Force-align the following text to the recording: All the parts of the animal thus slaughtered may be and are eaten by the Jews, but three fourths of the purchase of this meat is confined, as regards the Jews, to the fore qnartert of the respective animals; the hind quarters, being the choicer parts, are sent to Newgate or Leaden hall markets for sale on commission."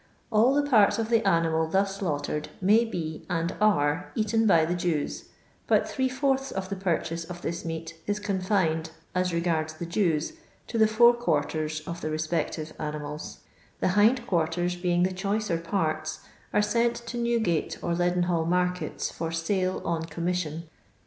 All 0.31 0.55
the 0.55 0.67
parts 0.67 0.97
of 0.97 1.09
the 1.09 1.23
animal 1.27 1.67
thus 1.67 1.97
slaughtered 1.97 2.49
may 2.59 2.85
be 2.85 3.23
and 3.29 3.53
are 3.61 4.09
eaten 4.15 4.47
by 4.47 4.65
the 4.65 4.73
Jews, 4.73 5.25
but 5.67 5.87
three 5.87 6.09
fourths 6.09 6.49
of 6.49 6.69
the 6.69 6.75
purchase 6.75 7.23
of 7.23 7.43
this 7.43 7.63
meat 7.63 7.95
is 8.07 8.19
confined, 8.19 8.89
as 9.13 9.31
regards 9.31 9.75
the 9.75 9.85
Jews, 9.85 10.33
to 10.65 10.79
the 10.79 10.87
fore 10.87 11.13
qnartert 11.15 11.87
of 11.87 12.01
the 12.01 12.09
respective 12.09 12.73
animals; 12.79 13.41
the 13.79 13.89
hind 13.89 14.25
quarters, 14.25 14.75
being 14.75 15.03
the 15.03 15.13
choicer 15.13 15.59
parts, 15.59 16.21
are 16.51 16.63
sent 16.63 16.95
to 17.05 17.15
Newgate 17.19 17.77
or 17.83 17.93
Leaden 17.93 18.23
hall 18.23 18.45
markets 18.45 19.11
for 19.11 19.31
sale 19.31 19.83
on 19.85 20.05
commission." 20.05 20.63